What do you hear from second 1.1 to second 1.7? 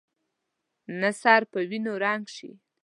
سر په